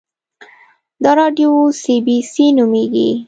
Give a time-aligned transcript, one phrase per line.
[1.03, 1.51] دا راډیو
[1.81, 3.09] سي بي سي نومیږي